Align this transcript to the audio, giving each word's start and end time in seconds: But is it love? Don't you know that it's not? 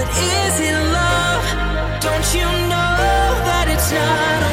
But 0.00 0.08
is 0.16 0.60
it 0.60 0.72
love? 0.72 1.44
Don't 2.00 2.34
you 2.34 2.46
know 2.70 2.96
that 3.44 3.66
it's 3.68 3.92
not? 3.92 4.49